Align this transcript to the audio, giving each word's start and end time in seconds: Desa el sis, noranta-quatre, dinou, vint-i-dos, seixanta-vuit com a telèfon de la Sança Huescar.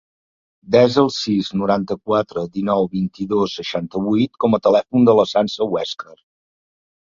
Desa 0.75 0.97
el 1.01 1.11
sis, 1.15 1.49
noranta-quatre, 1.63 2.45
dinou, 2.57 2.89
vint-i-dos, 2.95 3.55
seixanta-vuit 3.61 4.43
com 4.47 4.55
a 4.55 4.63
telèfon 4.69 5.09
de 5.11 5.19
la 5.23 5.31
Sança 5.37 5.73
Huescar. 5.73 6.19